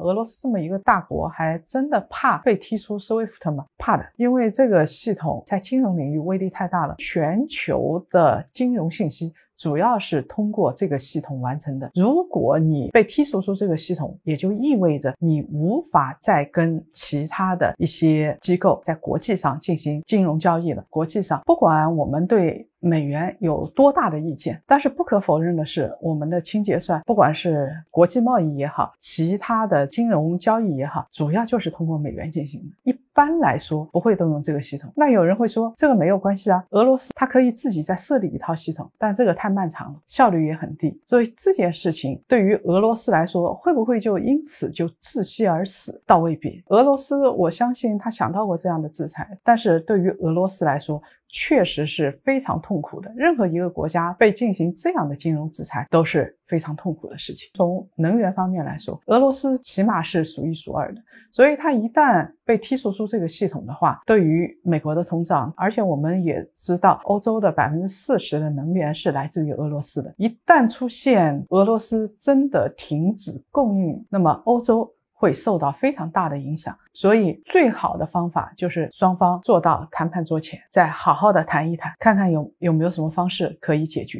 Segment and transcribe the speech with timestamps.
[0.00, 3.64] 俄罗斯这么一个大国，还真的怕被踢出 SWIFT 吗？
[3.78, 9.32] 怕的，因为这个系统在金融领域威力太大了，全球的金融信息。
[9.56, 11.90] 主要是通过这个系统完成的。
[11.94, 20.82] 如果你被踢出出这个系统，也就意味着你无法再跟其他的一些机构在国际上进行金融交易了。
[20.88, 32.90] 国际上，不管我们对美元有多大的意见，但是不可否认的是，我们的清结算，不管是国际贸易也好，其他的金融交易也好，主要就是通过美元进行的。
[32.90, 34.90] 一般来说，不会动用这个系统。
[34.96, 40.98] 那有人会说，这个没有关系啊，俄罗斯它可以自己再设立一套系统，但这个太漫长了，效率也很低。
[41.06, 46.00] 所以这件事情对于俄罗斯来说，会不会就因此就窒息而死？
[46.06, 46.62] 倒未必。
[46.68, 51.02] 俄罗斯，我相信他想到过这样的制裁，但是对于俄罗斯来说，
[51.32, 53.12] 确实是非常痛苦的。
[53.16, 57.50] 任何一个国家被进行这样的金融制裁都是非常痛苦的事情。
[57.54, 61.00] 从能源方面来说，俄罗斯起码是数一数二的。
[61.32, 70.12] 所以它一旦被踢出出这个系统的话，对于美国的通胀，而且我们也知道，欧洲的百分之四十的能源是来自于俄罗斯的。
[70.16, 74.92] 一旦出现俄罗斯真的停止供应，那么欧洲。
[75.20, 84.18] 会受到非常大的影响，所以最好的方法就是双方坐到谈判桌前，再好好的谈一谈，看看有有没有什么方式可以解决。